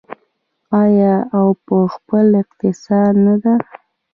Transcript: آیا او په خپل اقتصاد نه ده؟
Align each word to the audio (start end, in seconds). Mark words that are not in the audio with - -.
آیا 0.83 1.15
او 1.37 1.47
په 1.65 1.77
خپل 1.93 2.25
اقتصاد 2.41 3.13
نه 3.25 3.35
ده؟ 3.43 3.53